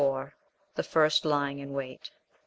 The 0.73 0.81
First 0.81 1.25
Lying 1.25 1.59
in 1.59 1.73
Wait. 1.73 2.09